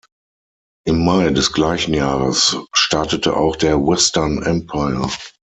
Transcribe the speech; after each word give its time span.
Im 0.87 1.05
Mai 1.05 1.29
des 1.29 1.53
gleichen 1.53 1.93
Jahres 1.93 2.57
startete 2.73 3.37
auch 3.37 3.55
der 3.55 3.77
"Western 3.79 4.41
Empire". 4.41 5.07